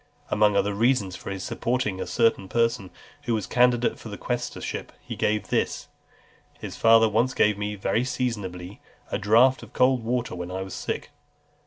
Among 0.31 0.55
other 0.55 0.73
reasons 0.73 1.15
for 1.15 1.29
his 1.29 1.43
supporting 1.43 2.01
a 2.01 2.07
certain 2.07 2.49
person 2.49 2.89
who 3.25 3.35
was 3.35 3.45
candidate 3.45 3.99
for 3.99 4.09
the 4.09 4.17
quaestorship, 4.17 4.91
he 4.99 5.15
gave 5.15 5.49
this: 5.49 5.89
"His 6.59 6.75
father," 6.75 7.05
said 7.05 7.11
he, 7.11 7.15
"once 7.15 7.33
gave 7.35 7.55
me, 7.55 7.75
very 7.75 8.03
seasonably, 8.03 8.81
a 9.11 9.19
draught 9.19 9.61
of 9.61 9.73
cold 9.73 10.03
water 10.03 10.33
when 10.33 10.49
I 10.49 10.63
was 10.63 10.73
sick." 10.73 11.11